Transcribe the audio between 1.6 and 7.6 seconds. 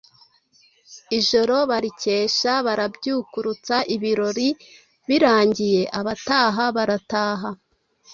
bararikesha barabyukurutsa, ibirori birangiye abataha barataha.